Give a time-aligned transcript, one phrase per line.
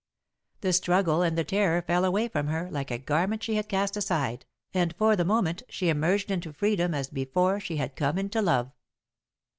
[0.61, 3.95] The struggle and the terror fell away from her like a garment she had cast
[3.95, 8.41] aside, and for the moment she emerged into freedom as before she had come into
[8.41, 8.71] love.